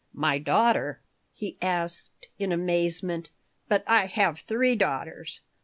"My 0.15 0.39
daughter?" 0.39 0.99
he 1.31 1.59
asked, 1.61 2.25
in 2.39 2.51
amazement. 2.51 3.29
"But 3.67 3.83
I 3.85 4.07
have 4.07 4.39
three 4.39 4.75
daughters." 4.75 5.41